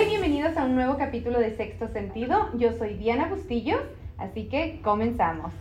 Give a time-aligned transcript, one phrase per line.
[0.00, 2.48] Hola bienvenidos a un nuevo capítulo de Sexto Sentido.
[2.54, 3.82] Yo soy Diana Bustillo,
[4.16, 5.52] así que comenzamos.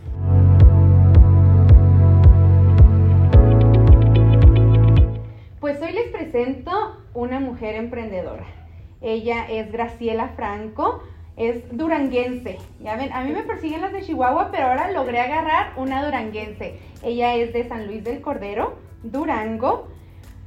[5.59, 6.71] Pues hoy les presento
[7.13, 8.45] una mujer emprendedora.
[9.01, 11.03] Ella es Graciela Franco,
[11.35, 12.59] es duranguense.
[12.79, 16.79] Ya ven, a mí me persiguen las de Chihuahua, pero ahora logré agarrar una duranguense.
[17.03, 19.89] Ella es de San Luis del Cordero, Durango.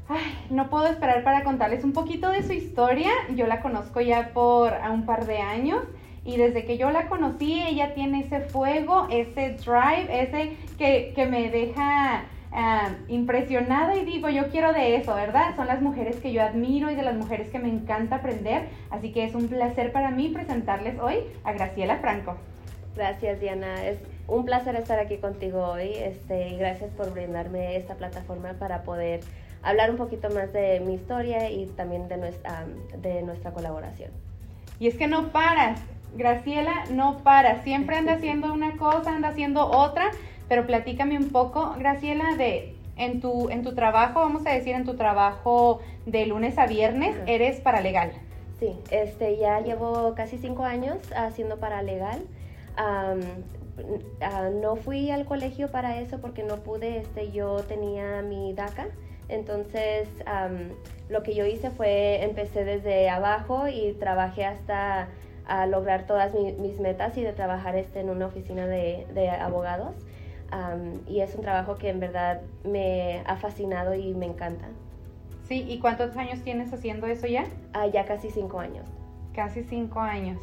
[0.09, 3.11] Ay, no puedo esperar para contarles un poquito de su historia.
[3.35, 5.83] Yo la conozco ya por un par de años
[6.25, 11.27] y desde que yo la conocí, ella tiene ese fuego, ese drive, ese que, que
[11.27, 15.57] me deja ah, impresionada y digo, yo quiero de eso, ¿verdad?
[15.57, 18.69] Son las mujeres que yo admiro y de las mujeres que me encanta aprender.
[18.91, 22.37] Así que es un placer para mí presentarles hoy a Graciela Franco.
[22.95, 23.85] Gracias, Diana.
[23.85, 23.99] Es
[24.29, 29.21] un placer estar aquí contigo hoy este, y gracias por brindarme esta plataforma para poder
[29.63, 32.67] hablar un poquito más de mi historia y también de nuestra,
[32.99, 34.11] de nuestra colaboración.
[34.79, 35.81] Y es que no paras,
[36.15, 40.11] Graciela no para, siempre anda haciendo una cosa, anda haciendo otra,
[40.49, 44.85] pero platícame un poco, Graciela, de en tu, en tu trabajo, vamos a decir, en
[44.85, 48.13] tu trabajo de lunes a viernes, eres paralegal.
[48.61, 52.21] Sí, este, ya llevo casi cinco años haciendo paralegal.
[52.77, 53.15] Ah,
[54.61, 58.87] no fui al colegio para eso porque no pude, este, yo tenía mi DACA,
[59.33, 60.09] entonces,
[61.09, 65.09] lo que yo hice fue, empecé desde abajo y trabajé hasta
[65.47, 69.95] a lograr todas mis metas y de trabajar este, en una oficina de, abogados.
[71.09, 74.67] y es un trabajo que en verdad me ha fascinado y me encanta.
[75.49, 77.47] Sí, ¿y cuántos años tienes haciendo eso ya?
[77.73, 78.87] Ah, ya casi cinco años.
[79.35, 80.39] Casi cinco años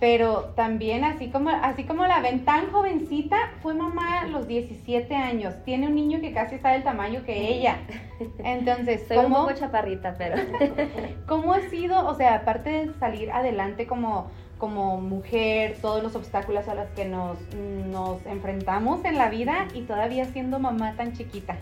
[0.00, 5.14] pero también así como, así como la ven tan jovencita, fue mamá a los 17
[5.14, 5.54] años.
[5.64, 7.78] Tiene un niño que casi está del tamaño que ella.
[8.44, 10.36] Entonces, Soy ¿cómo, un poco chaparrita, pero...
[11.26, 16.68] ¿Cómo ha sido, o sea, aparte de salir adelante como, como mujer, todos los obstáculos
[16.68, 21.56] a los que nos, nos enfrentamos en la vida y todavía siendo mamá tan chiquita?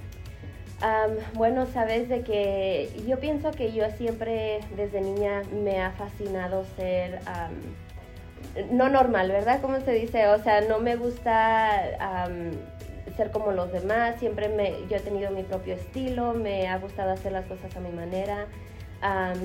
[1.34, 7.20] bueno, sabes de que yo pienso que yo siempre desde niña me ha fascinado ser
[8.70, 9.60] no normal, ¿verdad?
[9.60, 12.18] Como se dice, o sea, no me gusta
[13.16, 14.50] ser como los demás, siempre
[14.88, 18.46] yo he tenido mi propio estilo, me ha gustado hacer las cosas a mi manera,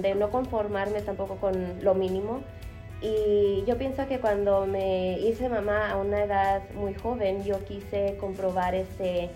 [0.02, 2.42] de no conformarme tampoco con lo mínimo.
[3.02, 8.18] Y yo pienso que cuando me hice mamá a una edad muy joven, yo quise
[8.20, 9.30] comprobar ese,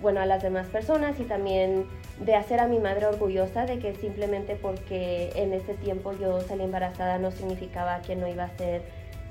[0.00, 1.86] bueno, a las demás personas y también
[2.20, 6.62] de hacer a mi madre orgullosa de que simplemente porque en ese tiempo yo salí
[6.62, 8.82] embarazada no significaba que no iba a ser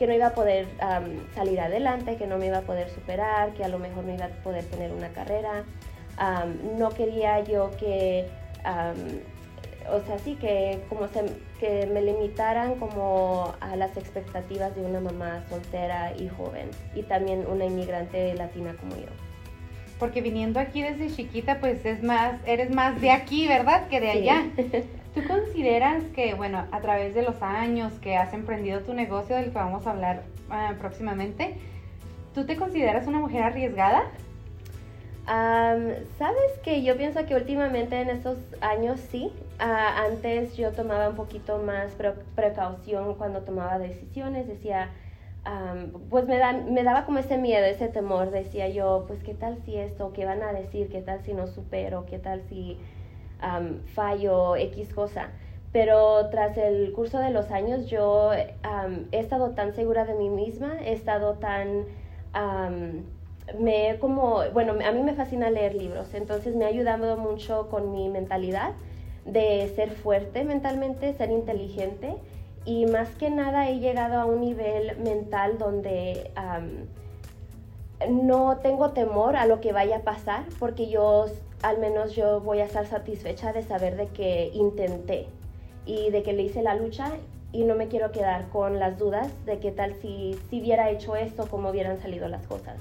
[0.02, 0.68] que no iba a poder
[1.36, 4.25] salir adelante, que no me iba a poder superar, que a lo mejor no iba
[4.25, 5.64] a poder tener una carrera.
[6.75, 8.28] no quería yo que,
[9.88, 11.24] o sea, que, como se,
[11.59, 17.46] que me limitaran como a las expectativas de una mamá soltera y joven y también
[17.47, 19.31] una inmigrante latina como yo
[20.01, 23.88] porque viniendo aquí desde chiquita, pues es más, eres más de aquí, ¿verdad?
[23.88, 24.47] Que de allá.
[25.13, 29.51] ¿Tú consideras que, bueno, a través de los años que has emprendido tu negocio, del
[29.51, 31.53] que vamos a hablar ah, próximamente,
[32.34, 34.06] ¿tú te consideras una mujer arriesgada?
[35.28, 39.31] Sabes que yo pienso que últimamente en estos años sí.
[39.59, 41.95] Ah, antes yo tomaba un poquito más
[42.35, 44.47] precaución cuando tomaba decisiones.
[44.47, 44.90] Decía,
[46.09, 46.38] pues me,
[46.69, 50.25] me daba como ese miedo, ese temor, decía yo, pues qué tal si esto, qué
[50.25, 52.78] van a decir, qué tal si no supero, qué tal si
[53.94, 55.29] fallo X cosa.
[55.72, 58.53] Pero tras el curso de los años yo he
[59.12, 61.85] estado tan segura de mí misma, he estado tan...
[63.58, 67.91] me como, bueno, a mí me fascina leer libros, entonces me ha ayudado mucho con
[67.91, 68.73] mi mentalidad
[69.25, 72.16] de ser fuerte mentalmente, ser inteligente
[72.66, 76.31] y más que nada he llegado a un nivel mental donde
[78.09, 81.25] no tengo temor a lo que vaya a pasar porque yo
[81.61, 85.28] al menos yo voy a estar satisfecha de saber de que intenté
[85.85, 87.11] y de que le hice la lucha
[87.52, 91.16] y no me quiero quedar con las dudas de qué tal si, si hubiera hecho
[91.16, 92.78] esto, cómo hubieran salido las cosas.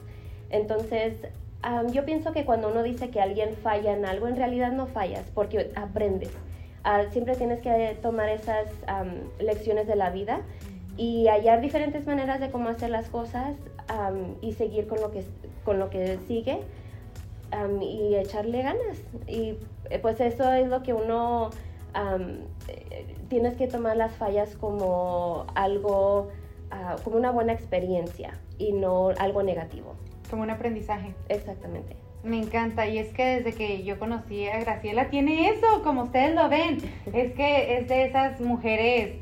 [0.50, 1.14] Entonces,
[1.92, 5.24] yo pienso que cuando uno dice que alguien falla en algo, en realidad no fallas
[5.34, 6.30] porque aprendes.
[6.82, 8.66] Ah, siempre tienes que tomar esas
[9.38, 10.40] lecciones de la vida
[10.96, 13.56] y hallar diferentes maneras de cómo hacer las cosas
[14.40, 15.24] y seguir con lo que,
[15.64, 16.62] con lo que sigue
[17.80, 18.98] y echarle ganas.
[19.26, 19.58] Y
[19.90, 21.50] eh, pues eso es lo que uno
[23.28, 26.28] tienes que tomar las fallas como algo,
[26.70, 29.94] ah, como una buena experiencia y no algo negativo.
[30.30, 31.14] Como un aprendizaje.
[31.28, 31.96] Exactamente.
[32.22, 36.34] Me encanta, y es que desde que yo conocí a Graciela tiene eso, como ustedes
[36.34, 36.78] lo ven,
[37.12, 39.16] es que es de esas mujeres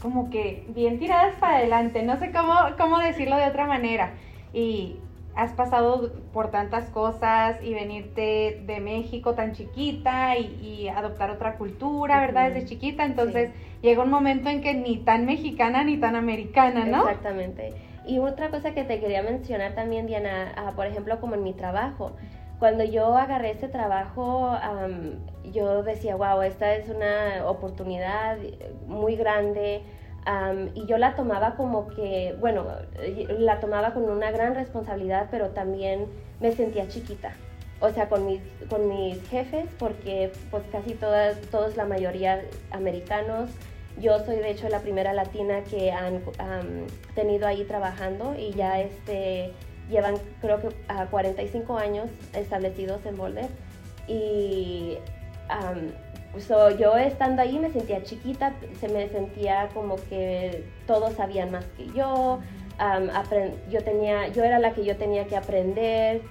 [0.00, 4.14] como que bien tiradas para adelante, no sé cómo, cómo decirlo de otra manera.
[4.52, 4.96] Y
[5.34, 12.20] has pasado por tantas cosas y venirte de México tan chiquita y, adoptar otra cultura,
[12.20, 12.50] ¿verdad?
[12.50, 13.50] Desde chiquita, entonces
[13.80, 17.08] llega un momento en que ni tan mexicana ni tan americana, ¿no?
[17.08, 17.72] Exactamente.
[18.04, 21.54] Y otra cosa que te quería mencionar también, Diana, ah, por ejemplo, como en mi
[21.54, 22.12] trabajo.
[22.58, 24.56] Cuando yo agarré este trabajo,
[25.44, 28.38] yo decía, wow, esta es una oportunidad
[28.86, 29.82] muy grande.
[30.74, 32.66] y yo la tomaba como que, bueno,
[33.38, 36.06] la tomaba con una gran responsabilidad, pero también
[36.40, 37.32] me sentía chiquita.
[37.80, 38.40] O sea, con mis,
[38.70, 43.50] con mis jefes, porque pues casi todas, todos, la mayoría americanos,
[44.00, 46.22] yo soy de hecho la primera latina que han
[47.14, 49.52] tenido ahí trabajando y ya este,
[49.90, 53.48] llevan creo que a 45 años establecidos en Boulder.
[54.08, 54.98] Y
[56.78, 61.86] yo estando ahí me sentía chiquita, se me sentía como que todos sabían más que
[61.88, 62.40] yo.
[63.70, 66.22] yo, tenía, yo era la que yo tenía que aprender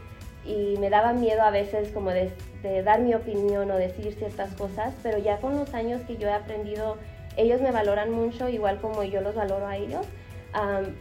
[0.44, 2.32] y me daba miedo a veces como de,
[2.64, 6.28] de dar mi opinión o decir ciertas cosas, pero ya con los años que yo
[6.28, 6.98] he aprendido
[7.38, 10.06] ellos me valoran mucho, igual como yo los valoro a ellos,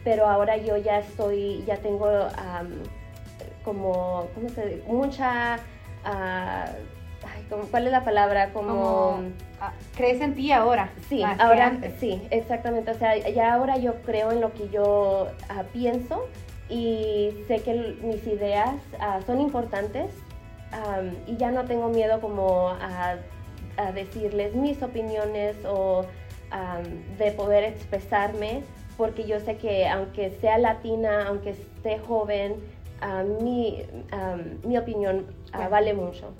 [0.03, 2.07] pero ahora yo ya estoy, ya tengo
[3.63, 4.83] como, ¿cómo se dice?
[4.87, 5.59] Mucha...
[6.05, 6.69] Uh,
[7.69, 8.51] ¿Cuál es la palabra?
[8.53, 9.21] Como...
[9.59, 10.89] Ah, ¿Crees en ti ahora?
[11.07, 12.91] Sí, ahora sí, exactamente.
[12.91, 16.27] O sea, ya ahora yo creo en lo que yo ah, pienso
[16.69, 18.75] y sé que mis ideas
[19.27, 20.09] son importantes
[21.27, 23.17] y ya no tengo miedo como a,
[23.77, 26.05] a decirles mis opiniones o
[27.17, 28.63] de poder expresarme,
[28.97, 32.55] porque yo sé que aunque sea latina, aunque esté joven,
[33.41, 33.83] mi,
[34.65, 36.33] mi, opinión ah, vale mucho.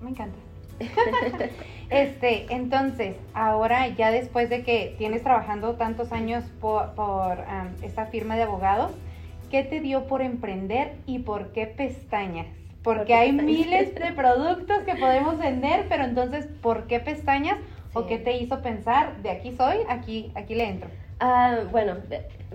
[0.00, 0.36] Me encanta.
[1.90, 6.92] este, entonces, ahora ya después de que tienes trabajando tantos años por,
[7.82, 8.92] esta firma de abogados,
[9.50, 12.46] ¿qué te dio por emprender y por qué pestañas?
[12.82, 17.58] Porque hay miles de productos que podemos vender, pero entonces, ¿por qué pestañas?
[17.94, 20.90] ¿O qué te hizo pensar, de aquí soy, aquí, aquí le entro?
[21.20, 21.96] Ah, bueno,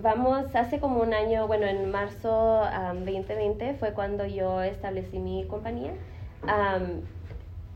[0.00, 2.62] vamos, hace como un año, bueno, en marzo
[2.94, 5.92] 2020 fue cuando yo establecí mi compañía.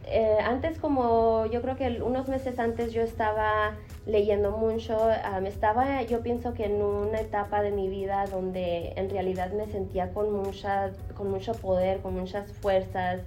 [0.07, 3.73] Eh, antes, como yo creo que unos meses antes yo estaba
[4.05, 5.11] leyendo mucho,
[5.47, 10.13] estaba yo pienso que en una etapa de mi vida donde en realidad me sentía
[10.13, 13.23] con, mucha, con mucho poder, con muchas fuerzas,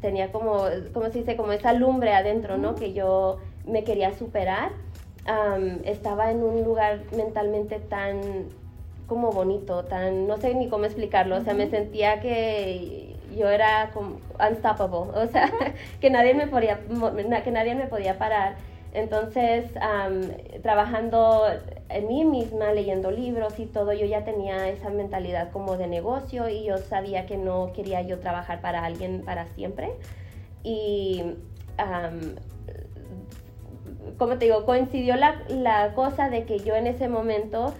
[0.00, 2.76] tenía como, como se dice, como esa lumbre adentro, ¿no?
[2.76, 4.72] Que yo me quería superar.
[5.84, 8.50] estaba en un lugar mentalmente tan
[9.06, 13.90] como bonito, tan, no sé ni cómo explicarlo, o sea, me sentía que yo era
[13.92, 15.52] como unstoppable, o sea,
[16.00, 16.80] que nadie me podía,
[17.44, 18.56] que nadie me podía parar.
[18.94, 19.70] Entonces,
[20.62, 21.46] trabajando
[21.88, 26.48] en mí misma, leyendo libros y todo, yo ya tenía esa mentalidad como de negocio
[26.48, 29.92] y yo sabía que no quería yo trabajar para alguien para siempre.
[30.62, 31.22] Y,
[34.18, 37.72] como te digo, coincidió la, la, cosa de que yo en ese momento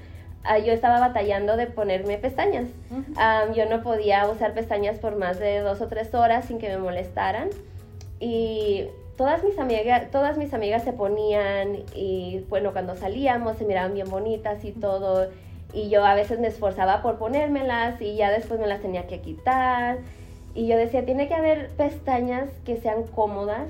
[0.45, 2.69] ah, yo estaba batallando de ponerme pestañas.
[3.55, 6.79] yo no podía usar pestañas por más de dos o tres horas sin que me
[6.79, 7.51] molestaran.
[8.19, 8.87] Y
[9.23, 14.11] todas mis amigas, todas mis amigas se ponían y bueno, cuando salíamos se miraban bien
[14.11, 15.31] bonitas y todo.
[15.73, 19.21] Y yo a veces me esforzaba por ponérmelas y ya después me las tenía que
[19.21, 19.99] quitar.
[20.57, 23.69] Y yo decía, tiene que haber pestañas que sean cómodas.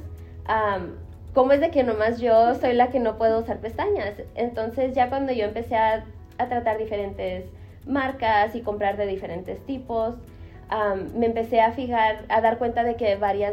[1.34, 4.14] ¿Cómo es de que nomás yo soy la que no puedo usar pestañas?
[4.34, 6.06] Entonces ya cuando yo empecé a,
[6.38, 7.44] a tratar diferentes
[7.86, 10.14] marcas y comprar de diferentes tipos,
[11.14, 13.52] me empecé a fijar, a dar cuenta de que varias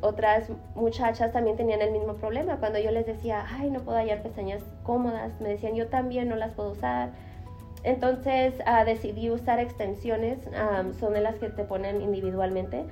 [0.00, 2.56] otras muchachas también tenían el mismo problema.
[2.58, 6.36] Cuando yo les decía, ay, no puedo hallar pestañas cómodas, me decían, yo también no
[6.36, 7.10] las puedo usar.
[7.84, 10.38] Entonces uh, decidí usar extensiones,
[11.00, 12.84] son de las que te ponen individualmente.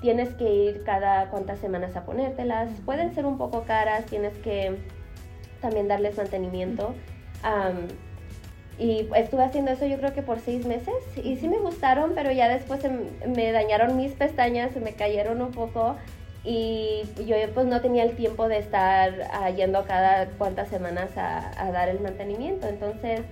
[0.00, 2.70] Tienes que ir cada cuantas semanas a ponértelas.
[2.86, 4.78] Pueden ser un poco caras, tienes que
[5.60, 6.94] también darles mantenimiento.
[8.78, 12.30] Y estuve haciendo eso yo creo que por seis meses y sí me gustaron, pero
[12.30, 12.80] ya después
[13.26, 15.96] me dañaron mis pestañas, se me cayeron un poco
[16.44, 21.70] y yo pues no tenía el tiempo de estar uh, yendo cada cuantas semanas a,
[21.72, 22.68] dar el mantenimiento.
[22.68, 23.22] Entonces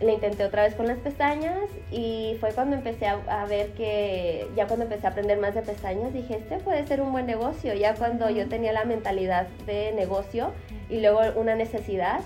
[0.00, 1.58] le intenté otra vez con las pestañas
[1.92, 6.12] y fue cuando empecé a, ver que, ya cuando empecé a aprender más de pestañas,
[6.12, 7.74] dije, este puede ser un buen negocio.
[7.74, 10.52] Ya cuando yo tenía la mentalidad de negocio
[10.88, 12.20] y luego una necesidad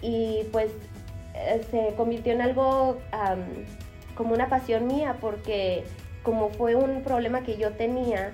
[0.00, 0.72] y pues
[1.34, 2.98] eh, se convirtió en algo
[4.14, 5.84] como una pasión mía porque
[6.22, 8.32] como fue un problema que yo tenía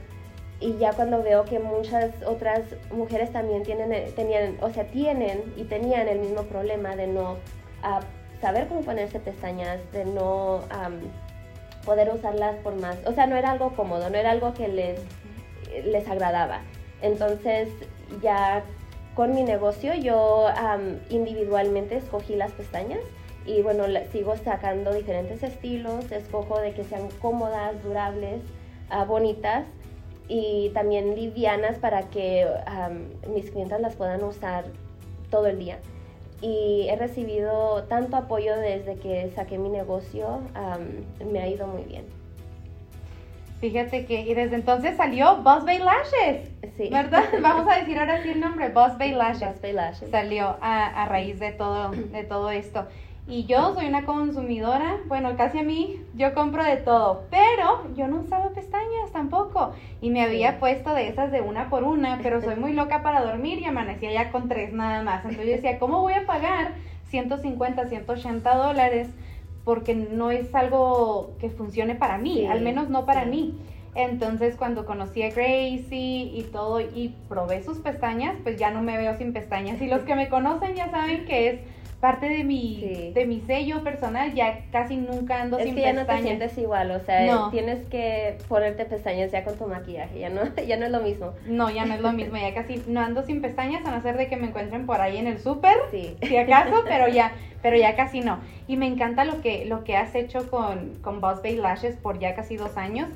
[0.60, 5.52] y ya cuando veo que muchas otras mujeres también tienen, eh, tenían, o sea, tienen
[5.56, 7.36] y tenían el mismo problema de no
[7.82, 8.00] ah,
[8.40, 10.62] saber cómo ponerse pestañas, de no
[11.84, 15.00] poder usarlas por más, o sea, no era algo cómodo, no era algo que les,
[15.84, 16.60] les agradaba.
[17.00, 17.68] Entonces
[18.20, 18.64] ya
[19.18, 20.46] con mi negocio yo
[21.10, 23.00] individualmente escogí las pestañas
[23.44, 23.82] y bueno,
[24.12, 28.42] sigo sacando diferentes estilos, escojo de que sean cómodas, durables,
[28.92, 29.66] uh, bonitas
[30.28, 32.46] y también livianas para que
[33.34, 34.66] mis clientes las puedan usar
[35.32, 35.80] todo el día.
[36.40, 40.42] Y he recibido tanto apoyo desde que saqué mi negocio,
[41.28, 42.17] me ha ido muy bien.
[43.60, 46.48] Fíjate que, y desde entonces salió Boss Bay Lashes.
[46.76, 46.88] Sí.
[46.90, 47.24] ¿Verdad?
[47.42, 49.48] Vamos a decir ahora sí el nombre, Boss Bay Lashes.
[49.48, 50.10] Boss Bay Lashes.
[50.10, 52.86] Salió a, a raíz de todo, de todo esto.
[53.30, 58.08] Y yo soy una consumidora, bueno, casi a mí, yo compro de todo, pero yo
[58.08, 59.74] no usaba pestañas tampoco.
[60.00, 63.20] Y me había puesto de esas de una por una, pero soy muy loca para
[63.20, 65.26] dormir y amanecía ya con tres nada más.
[65.26, 66.72] Entonces yo decía, ¿cómo voy a pagar
[67.10, 69.08] 150, 180 dólares?
[69.68, 73.54] Porque no es algo que funcione para mí, al menos no para mí.
[73.94, 78.96] Entonces cuando conocí a Gracie y todo y probé sus pestañas, pues ya no me
[78.96, 79.82] veo sin pestañas.
[79.82, 81.60] Y los que me conocen ya saben que es
[82.00, 86.06] parte de mi, de mi sello personal, ya casi nunca ando sin que ya no
[86.06, 90.42] te sientes igual, o sea, tienes que ponerte pestañas ya con tu maquillaje, ya no,
[90.66, 91.32] ya no es lo mismo.
[91.46, 94.16] No, ya no es lo mismo, ya casi no ando sin pestañas, a no ser
[94.16, 97.96] de que me encuentren por ahí en el súper, si acaso, pero ya, pero ya
[97.96, 98.38] casi no.
[98.68, 102.20] Y me encanta lo que, lo que has hecho con, con Boss Bay Lashes por
[102.20, 103.08] ya casi dos años.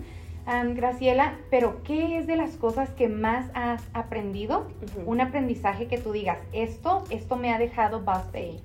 [0.47, 4.67] Graciela, pero ¿qué es de las cosas que más has aprendido?
[5.07, 8.61] Un aprendizaje que tú digas, esto, esto me ha dejado Boss Bay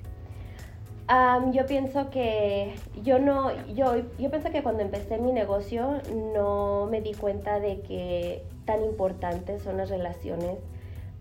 [1.51, 6.01] yo pienso que yo no, yo, yo pienso que cuando empecé mi negocio
[6.33, 10.57] no me di cuenta de que tan importantes son las relaciones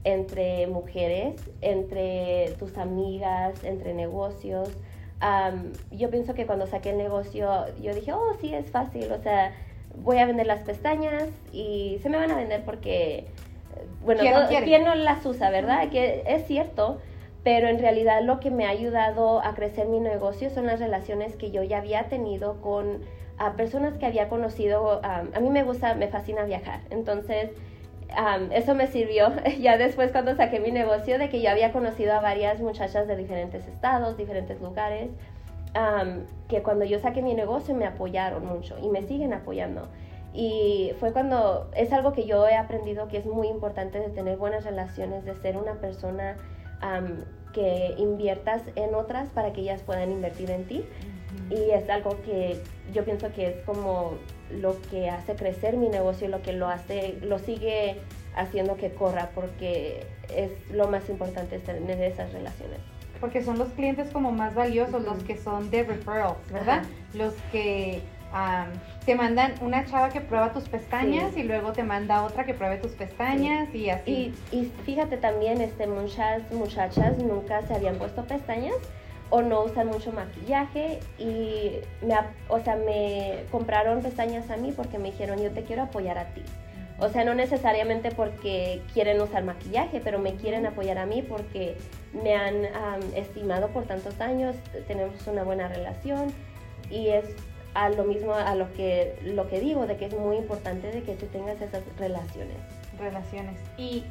[0.05, 4.71] entre mujeres, entre tus amigas, entre negocios.
[5.91, 9.53] yo pienso que cuando saqué el negocio, yo dije, oh, sí, es fácil, o sea,
[10.03, 13.27] voy a vender las pestañas y se me van a vender porque,
[14.03, 15.89] bueno, ¿quién no las usa, verdad?
[15.91, 16.99] Que es cierto,
[17.43, 21.37] pero en realidad lo que me ha ayudado a crecer mi negocio son las relaciones
[21.37, 23.03] que yo ya había tenido con
[23.57, 25.01] personas que había conocido.
[25.03, 27.51] a mí me gusta, me fascina viajar, entonces
[28.53, 32.21] eso me sirvió ya después cuando saqué mi negocio de que yo había conocido a
[32.21, 35.11] varias muchachas de diferentes estados, diferentes lugares,
[36.49, 39.89] que cuando yo saqué mi negocio me apoyaron mucho y me siguen apoyando.
[40.33, 44.37] Y fue cuando es algo que yo he aprendido que es muy importante de tener
[44.37, 46.37] buenas relaciones, de ser una persona
[47.53, 50.85] que inviertas en otras para que ellas puedan invertir en ti.
[51.51, 52.61] Y es algo que
[52.93, 54.15] yo pienso que es como
[54.51, 58.01] lo que hace crecer mi negocio, lo que lo hace, lo sigue
[58.35, 62.79] haciendo que corra, porque es lo más importante tener esas relaciones.
[63.21, 66.83] Porque son los clientes como más valiosos, los que son de referrals, ¿verdad?
[67.15, 68.03] Los que
[69.05, 72.77] te mandan una chava que prueba tus pestañas y luego te manda otra que pruebe
[72.77, 74.35] tus pestañas y así.
[74.51, 78.75] Y, fíjate también, este, muchas muchachas nunca se habían puesto pestañas
[79.31, 81.73] o no usan mucho maquillaje y
[82.05, 82.15] me,
[82.49, 86.27] o sea, me compraron pestañas a mí porque me dijeron yo te quiero apoyar a
[86.27, 86.43] ti.
[86.99, 91.77] O sea, no necesariamente porque quieren usar maquillaje, pero me quieren apoyar a mí porque
[92.23, 92.65] me han
[93.15, 94.57] estimado por tantos años,
[94.87, 96.33] tenemos una buena relación
[96.91, 97.25] y es
[97.75, 101.03] a lo mismo a lo que, lo que digo, de que es muy importante de
[101.03, 102.57] que tú tengas esas relaciones.
[102.99, 103.59] Relaciones.
[103.77, 104.05] Y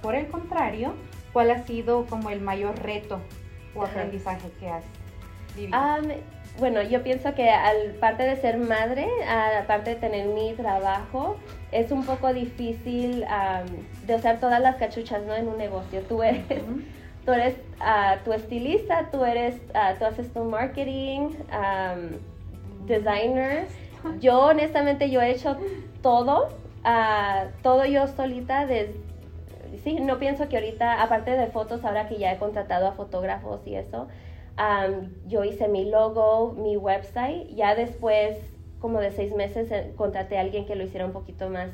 [0.00, 0.94] por el contrario,
[1.32, 3.20] ¿cuál ha sido como el mayor reto
[3.74, 4.84] o aprendizaje que has
[5.56, 5.78] vivido?
[6.58, 9.06] bueno, yo pienso que al parte de ser madre,
[9.60, 11.36] aparte de tener mi trabajo,
[11.70, 13.24] es un poco difícil
[14.06, 15.34] de usar todas las cachuchas ¿no?
[15.34, 16.00] en un negocio.
[16.02, 16.42] Tú eres,
[17.28, 21.32] tú eres ah, tu estilista, tú, eres, uh, tú haces tu marketing,
[22.86, 23.70] designers.
[24.20, 25.58] Yo honestamente yo he hecho
[26.02, 26.48] todo,
[26.84, 28.66] ah, todo yo solita.
[29.84, 33.60] Sí, no pienso que ahorita, aparte de fotos, ahora que ya he contratado a fotógrafos
[33.66, 34.08] y eso,
[35.26, 37.48] yo hice mi logo, mi website.
[37.54, 38.38] Ya después,
[38.80, 41.70] como de seis meses, eh, contraté a alguien que lo hiciera un poquito más,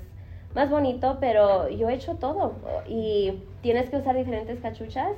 [0.54, 2.54] más bonito, pero yo he hecho todo.
[2.88, 5.12] Y tienes que usar diferentes cachuchas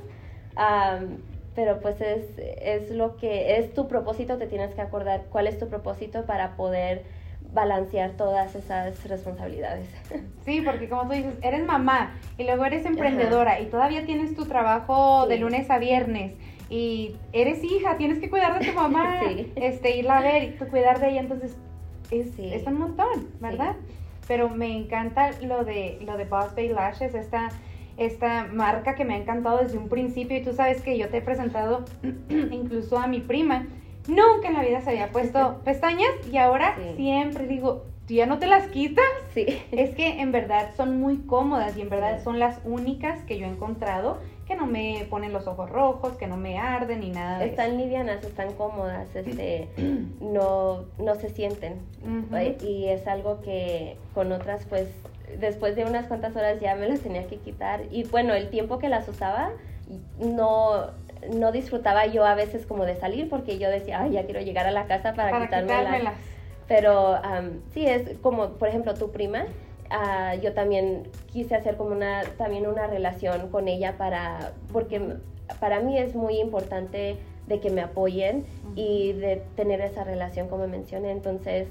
[1.54, 5.58] pero pues es, es lo que es tu propósito, te tienes que acordar cuál es
[5.58, 7.04] tu propósito para poder
[7.52, 9.88] balancear todas esas responsabilidades.
[10.46, 14.46] Sí, porque como tú dices, eres mamá y luego eres emprendedora y todavía tienes tu
[14.46, 16.34] trabajo de lunes a viernes
[16.70, 19.18] y eres hija, tienes que cuidar de tu mamá,
[19.56, 21.56] este, irla a ver y cuidar de ella, entonces
[22.12, 23.74] es, es un montón, ¿verdad?
[24.28, 27.48] Pero me encanta lo de, lo de Boss Bay Lashes, esta,
[27.96, 31.18] esta marca que me ha encantado desde un principio y tú sabes que yo te
[31.18, 31.84] he presentado
[32.28, 33.66] incluso a mi prima.
[34.08, 38.38] Nunca en la vida se había puesto pestañas y ahora siempre digo, ¿tú ya no
[38.38, 39.04] te las quitas?
[39.34, 39.46] Sí.
[39.72, 43.46] Es que en verdad son muy cómodas y en verdad son las únicas que yo
[43.46, 47.40] he encontrado que no me ponen los ojos rojos, que no me arden ni nada
[47.40, 49.68] de Están livianas, están cómodas, este,
[50.20, 51.80] no, no se sienten.
[52.62, 54.88] Y es algo que con otras, pues,
[55.38, 57.82] después de unas cuantas horas ya me las tenía que quitar.
[57.90, 59.50] Y bueno, el tiempo que las usaba,
[60.18, 60.90] no,
[61.32, 64.66] no disfrutaba yo a veces como de salir porque yo decía, ay, ya quiero llegar
[64.66, 66.14] a la casa para, para quitármelas.
[66.68, 67.16] Pero
[67.72, 69.44] sí, es como, por ejemplo, tu prima,
[69.90, 75.00] Ah, yo también quise hacer como una, también una relación con ella para, porque
[75.60, 77.16] para mí es muy importante
[77.46, 81.12] de que me apoyen y de tener esa relación como mencioné.
[81.12, 81.68] Entonces,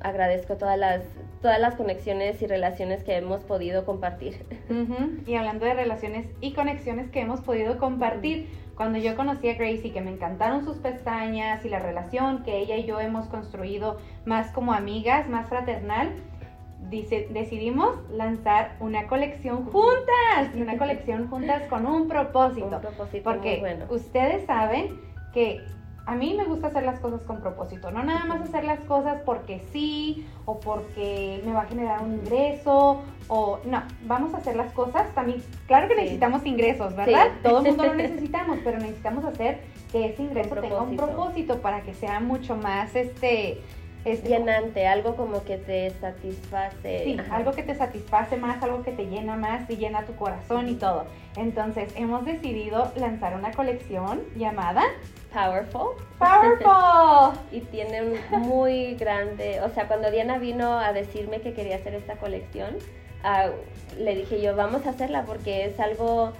[0.00, 1.02] agradezco todas las,
[1.40, 4.44] todas las conexiones y relaciones que hemos podido compartir.
[5.26, 9.92] Y hablando de relaciones y conexiones que hemos podido compartir, cuando yo conocí a Gracie,
[9.92, 14.50] que me encantaron sus pestañas y la relación que ella y yo hemos construido más
[14.50, 16.10] como amigas, más fraternal,
[16.90, 22.80] dice, decidimos lanzar una colección juntas, una colección juntas con un propósito.
[23.22, 25.00] porque ustedes saben
[25.32, 25.64] que
[26.06, 29.22] a mí me gusta hacer las cosas con propósito, no nada más hacer las cosas
[29.24, 34.56] porque sí o porque me va a generar un ingreso o no, vamos a hacer
[34.56, 35.42] las cosas también.
[35.66, 37.28] Claro que necesitamos ingresos, ¿verdad?
[37.42, 41.80] Todo el mundo lo necesitamos, pero necesitamos hacer que ese ingreso tenga un propósito para
[41.82, 43.62] que sea mucho más este
[44.04, 47.04] es llenante, algo como que te satisface.
[47.04, 50.68] Sí, algo que te satisface más, algo que te llena más y llena tu corazón
[50.68, 51.06] y todo.
[51.36, 54.82] Entonces, hemos decidido lanzar una colección llamada
[55.34, 55.96] Powerful.
[56.18, 57.38] Powerful.
[57.52, 61.94] y tiene un muy grande, o sea, cuando Diana vino a decirme que quería hacer
[61.94, 62.76] esta colección,
[63.24, 63.48] ah,
[63.98, 66.32] le dije yo, vamos a hacerla porque es algo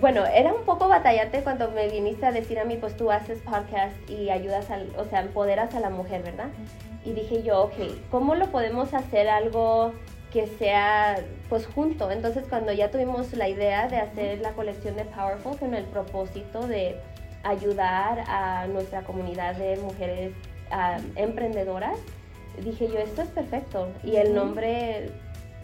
[0.00, 3.38] bueno, era un poco batallante cuando me viniste a decir a mí, pues tú haces
[3.40, 6.48] podcast y ayudas, al, o sea, empoderas a la mujer, ¿verdad?
[7.04, 7.74] Y dije yo, ok,
[8.10, 9.92] ¿cómo lo podemos hacer algo
[10.32, 11.18] que sea
[11.48, 12.10] pues junto?
[12.10, 16.66] Entonces cuando ya tuvimos la idea de hacer la colección de Powerful con el propósito
[16.66, 16.96] de
[17.44, 20.32] ayudar a nuestra comunidad de mujeres
[21.14, 21.98] emprendedoras,
[22.62, 23.88] dije yo, esto es perfecto.
[24.02, 25.10] Y el nombre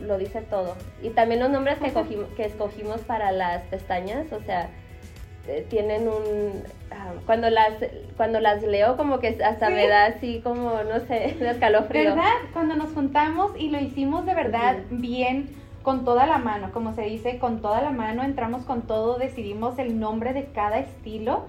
[0.01, 0.77] lo dice todo.
[1.03, 1.93] Y también los nombres que,
[2.37, 4.71] que escogimos para las pestañas, o sea,
[5.47, 6.63] eh, tienen un...
[6.91, 7.73] Ah, cuando, las,
[8.17, 12.11] cuando las leo como que hasta me da así como, no sé, de escalofrío.
[12.11, 12.33] ¿Verdad?
[12.53, 15.49] Cuando nos juntamos y lo hicimos de verdad bien,
[15.83, 19.79] con toda la mano, como se dice, con toda la mano, entramos con todo, decidimos
[19.79, 21.47] el nombre de cada estilo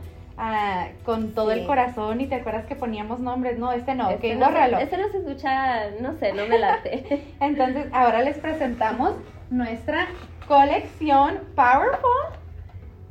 [1.06, 4.48] con todo el corazón y te acuerdas que poníamos nombres, no, este no, este no,
[4.80, 7.24] Este no se escucha, no sé, no me late.
[7.40, 9.14] Entonces, ahora les presentamos
[9.50, 10.08] nuestra
[10.48, 12.40] colección Powerful.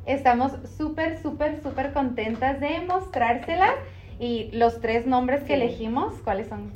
[0.05, 3.75] Estamos súper, súper, súper contentas de mostrárselas.
[4.19, 6.71] Y los tres nombres que elegimos, ¿cuáles son?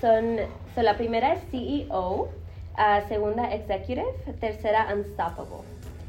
[0.00, 0.36] son,
[0.74, 2.28] son, la primera es CEO,
[3.08, 4.04] segunda Executive,
[4.38, 5.64] tercera Unstoppable.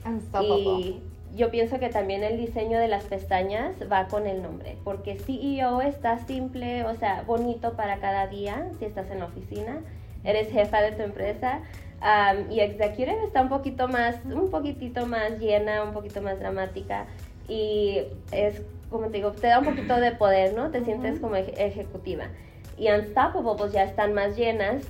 [0.06, 5.16] Unstoppable yo pienso que también el diseño de las pestañas va con el nombre, porque
[5.16, 9.82] CEO está simple, o sea, bonito para cada día, si estás en la oficina,
[10.24, 11.60] eres jefa de tu empresa,
[12.50, 17.06] y Executive está un poquito más, un poquitito más llena, un poquito más dramática,
[17.48, 20.72] y es, como te digo, te da un poquito de poder, ¿no?
[20.72, 22.26] Te sientes como ejecutiva.
[22.78, 24.84] Y Unstoppable, pues ya están más llenas,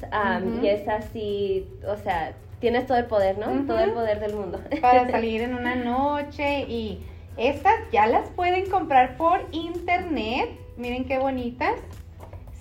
[0.62, 3.66] y es así, o sea, tienes todo el poder, ¿no?
[3.66, 4.60] Todo el poder del mundo.
[4.82, 7.06] Para salir en una noche y
[7.38, 10.50] estas ya las pueden comprar por internet.
[10.78, 11.76] Miren qué bonitas.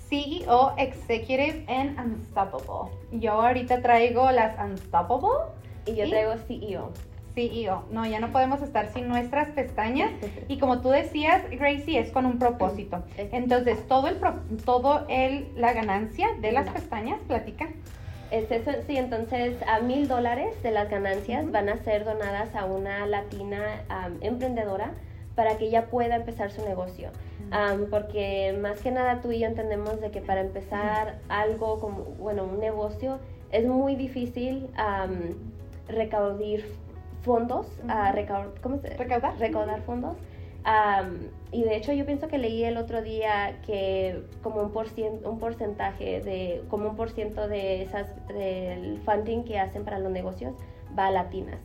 [0.09, 2.91] CEO Executive and Unstoppable.
[3.13, 5.53] Yo ahorita traigo las Unstoppable.
[5.87, 6.93] Y yo traigo CEO.
[7.35, 7.85] CEO.
[7.91, 10.11] No, ya no podemos estar sin nuestras pestañas.
[10.49, 13.03] Y como tú decías, Gracie, es con un propósito.
[13.17, 14.19] Entonces, todo el,
[14.65, 17.69] todo el, la ganancia de las pestañas, platica.
[18.31, 22.67] Es eso, sí, entonces a mil dólares de las ganancias van a ser donadas a
[22.67, 23.59] una latina
[24.21, 24.93] emprendedora
[25.35, 27.11] para que ella pueda empezar su negocio.
[27.91, 32.45] porque más que nada tú y yo entendemos de que para empezar algo como, bueno,
[32.45, 33.19] un negocio,
[33.51, 34.69] es muy difícil
[35.89, 36.61] recaudar
[37.23, 37.67] fondos,
[38.63, 38.91] ¿cómo se?
[38.91, 39.39] Recaudar.
[39.39, 40.17] Recaudar fondos
[41.51, 44.87] y de hecho yo pienso que leí el otro día que como un, por
[45.25, 50.13] un porcentaje de, como un por ciento de esas, del funding que hacen para los
[50.13, 50.55] negocios
[50.99, 51.61] va a latinas.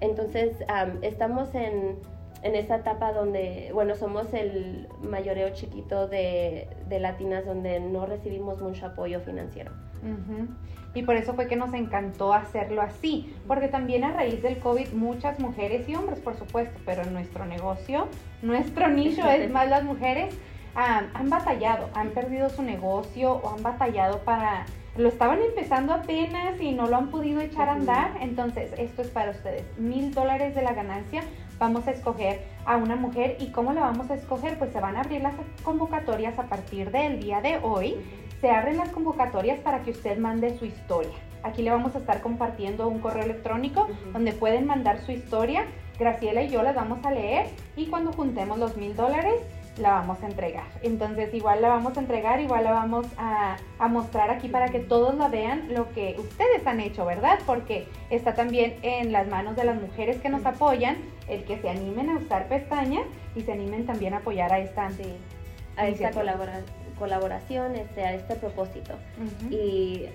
[0.00, 0.56] Entonces
[1.02, 1.98] estamos en,
[2.42, 8.60] en esa etapa donde, bueno, somos el mayoreo chiquito de, de latinas donde no recibimos
[8.60, 9.72] mucho apoyo financiero.
[10.94, 14.92] Y por eso fue que nos encantó hacerlo así, porque también a raíz del COVID
[14.92, 18.08] muchas mujeres y hombres, por supuesto, pero en nuestro negocio,
[18.42, 20.34] nuestro nicho es más las mujeres,
[20.74, 24.64] han batallado, han perdido su negocio o han batallado para
[24.98, 28.16] lo estaban empezando apenas y no lo han podido echar a andar.
[28.20, 29.64] Entonces, esto es para ustedes.
[29.78, 31.22] Mil dólares de la ganancia.
[31.58, 33.36] Vamos a escoger a una mujer.
[33.40, 34.58] ¿Y cómo la vamos a escoger?
[34.58, 37.96] Pues se van a abrir las convocatorias a partir del día de hoy.
[38.40, 41.14] Se abren las convocatorias para que usted mande su historia.
[41.42, 45.66] Aquí le vamos a estar compartiendo un correo electrónico donde pueden mandar su historia.
[45.98, 49.40] Graciela y yo las vamos a leer y cuando juntemos los mil dólares
[49.78, 50.66] la vamos a entregar.
[50.82, 53.56] Entonces igual la vamos a entregar, igual la vamos a,
[53.88, 57.38] mostrar aquí para que todos la vean lo que ustedes han hecho, ¿verdad?
[57.46, 61.70] Porque está también en las manos de las mujeres que nos apoyan el que se
[61.70, 64.90] animen a usar pestañas y se animen también a apoyar a esta,
[65.76, 66.10] a esta
[66.98, 68.94] colaboración, este, a este propósito.
[69.50, 70.06] Y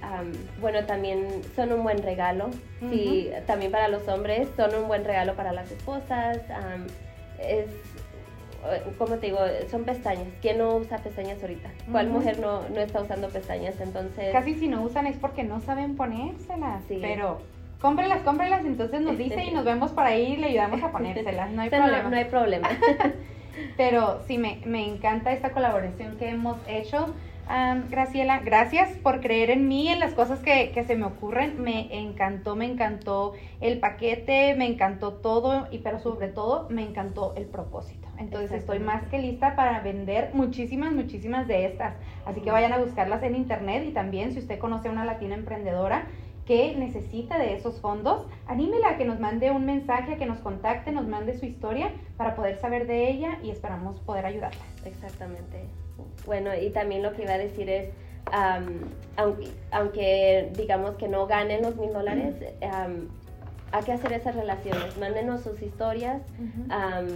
[0.62, 2.50] bueno, también son un buen regalo,
[2.80, 6.40] sí, también para los hombres, son un buen regalo para las esposas.
[7.40, 7.68] es
[8.98, 10.28] como te digo, son pestañas.
[10.42, 11.70] ¿Quién no usa pestañas ahorita?
[11.92, 13.80] ¿Cuál mujer no, no, está usando pestañas?
[13.80, 14.32] Entonces...
[14.32, 17.00] Casi si no usan es porque no saben ponérselas, sí.
[17.02, 17.42] pero
[17.80, 21.52] cómprelas, cómprelas, entonces nos dice y nos vemos por ahí y le ayudamos a ponérselas,
[21.52, 22.10] no hay problema.
[22.10, 22.70] No, hay problema.
[23.78, 27.14] pero sí, me, me encanta esta colaboración que hemos hecho.
[27.90, 31.62] Graciela, gracias por creer en mí, en las cosas que, que, se me ocurren.
[31.62, 37.34] Me encantó, me encantó el paquete, me encantó todo, y pero sobre todo me encantó
[37.36, 38.03] el propósito.
[38.18, 41.96] Entonces estoy más que lista para vender muchísimas, muchísimas de estas.
[42.26, 45.36] Así que vayan a buscarlas en internet y también si usted conoce a una latina
[45.36, 46.06] emprendedora
[46.46, 50.40] que necesita de esos fondos, anímela a que nos mande un mensaje, a que nos
[50.40, 54.62] contacte, nos mande su historia para poder saber de ella y esperamos poder ayudarla.
[54.86, 55.66] Exactamente.
[56.26, 57.90] Bueno, y también lo que iba a decir es,
[59.16, 62.36] aunque, aunque, digamos que no ganen los mil dólares,
[63.74, 64.98] hay que hacer esas relaciones.
[65.00, 66.22] Mándenos sus historias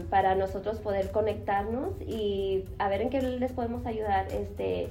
[0.09, 4.25] para nosotros poder conectarnos y a ver en qué les podemos ayudar.
[4.31, 4.89] Este,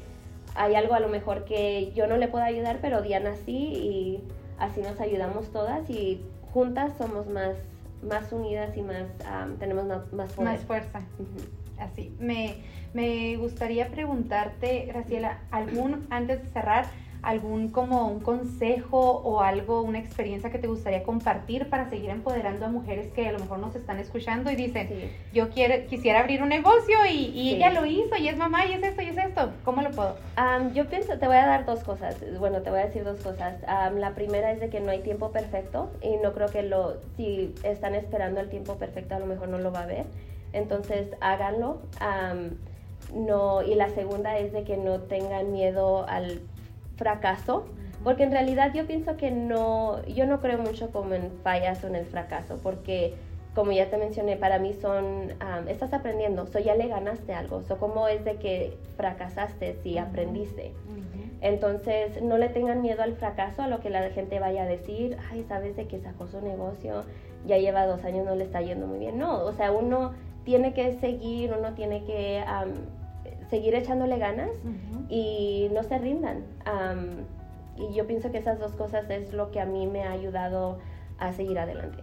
[0.55, 4.21] hay algo a lo mejor que yo no le puedo ayudar, pero Diana sí y
[4.59, 6.23] así nos ayudamos todas y
[6.55, 7.57] juntas somos más,
[8.01, 9.09] más unidas y más
[9.59, 10.43] tenemos más, fuerza.
[10.43, 11.01] Más fuerza.
[11.79, 12.15] Así.
[12.21, 12.59] Me,
[12.95, 16.87] me gustaría preguntarte, Graciela, algún, antes de cerrar,
[17.23, 22.67] algún como un consejo o algo, una experiencia que te gustaría compartir para seguir empoderando
[22.67, 24.89] a mujeres que a lo mejor nos están escuchando y dicen,
[25.33, 28.83] yo quiero, quisiera abrir un negocio y, ella lo hizo y es mamá y es
[28.83, 30.17] esto y es esto, ¿cómo lo puedo?
[30.75, 33.57] yo pienso, te voy a dar dos cosas, bueno, te voy a decir dos cosas.
[33.95, 37.55] la primera es de que no hay tiempo perfecto y no creo que lo, si
[37.63, 40.07] están esperando el tiempo perfecto a lo mejor no lo va a ver,
[40.53, 41.81] entonces háganlo.
[43.15, 46.41] no, y la segunda es de que no tengan miedo al
[46.97, 47.67] fracaso,
[48.03, 51.87] porque en realidad yo pienso que no, yo no creo mucho como en fallas o
[51.87, 53.15] en el fracaso, porque
[53.55, 55.33] como ya te mencioné, para mí son,
[55.67, 60.75] estás aprendiendo, so ya le ganaste algo, so como es de que fracasaste si aprendiste.
[61.41, 65.17] Entonces, no le tengan miedo al fracaso, a lo que la gente vaya a decir,
[65.31, 67.05] ay, sabes de que sacó su negocio,
[67.47, 69.19] ya lleva dos años, no le está yendo muy bien.
[69.19, 70.13] No, o sea, uno
[70.45, 72.45] tiene que seguir, uno tiene que
[73.51, 74.51] seguir echándole ganas
[75.09, 76.45] y no se rindan.
[77.77, 80.79] y yo pienso que esas dos cosas es lo que a mí me ha ayudado
[81.19, 82.03] a seguir adelante.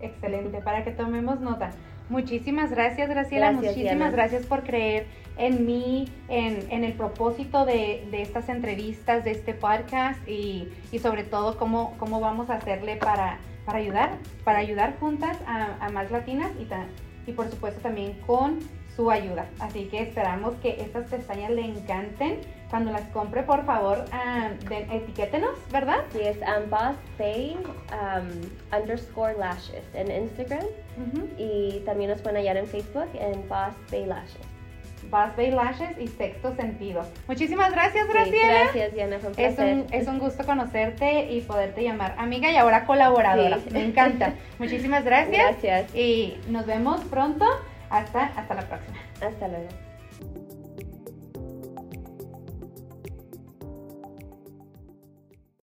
[0.00, 1.70] Excelente, para que tomemos nota.
[2.10, 3.52] Muchísimas gracias, Graciela.
[3.52, 5.06] Muchísimas gracias por creer
[5.38, 10.68] en mí, en, el propósito de, estas entrevistas, de este podcast y,
[11.00, 16.10] sobre todo cómo, cómo vamos a hacerle para, para ayudar, para ayudar juntas a, más
[16.10, 18.58] latinas y, y por supuesto también con
[18.96, 19.46] su ayuda.
[19.58, 22.40] Así que esperamos que estas pestañas le encanten.
[22.70, 25.98] Cuando las compre, por favor, um, etiquétenos, ¿verdad?
[26.12, 27.56] Sí, es um, Boss Bay
[27.92, 30.64] um, underscore lashes en Instagram.
[31.38, 34.54] Y también nos pueden hallar en Facebook en Boss Bay Lashes.
[35.10, 37.04] Boss Bay Lashes y Sexto Sentido.
[37.28, 38.60] Muchísimas gracias, Graciela.
[38.62, 39.18] gracias, Diana.
[39.18, 43.58] Fue un es, un, es un gusto conocerte y poderte llamar amiga y ahora colaboradora.
[43.70, 44.34] Me encanta.
[44.58, 45.60] Muchísimas gracias.
[45.62, 45.94] Gracias.
[45.94, 47.44] Y nos vemos pronto.
[47.94, 48.98] Hasta, hasta la próxima.
[49.20, 49.70] Hasta luego.